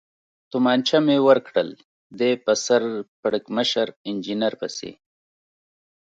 تومانچه 0.51 0.97
مې 1.05 1.17
ورکړل، 1.27 1.69
دی 2.19 2.31
په 2.43 2.53
سر 2.65 2.81
پړکمشر 3.21 3.87
انجنیر 4.07 4.53
پسې. 4.61 4.91